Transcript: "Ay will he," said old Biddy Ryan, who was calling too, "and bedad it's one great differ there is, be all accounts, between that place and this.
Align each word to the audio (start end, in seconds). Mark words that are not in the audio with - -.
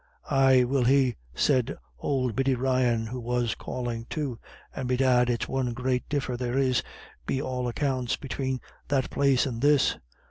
"Ay 0.31 0.63
will 0.63 0.85
he," 0.85 1.15
said 1.35 1.77
old 1.99 2.35
Biddy 2.35 2.55
Ryan, 2.55 3.05
who 3.05 3.19
was 3.19 3.53
calling 3.53 4.07
too, 4.09 4.39
"and 4.75 4.87
bedad 4.87 5.29
it's 5.29 5.47
one 5.47 5.73
great 5.73 6.09
differ 6.09 6.35
there 6.35 6.57
is, 6.57 6.81
be 7.27 7.39
all 7.39 7.67
accounts, 7.67 8.15
between 8.15 8.59
that 8.87 9.11
place 9.11 9.45
and 9.45 9.61
this. 9.61 9.99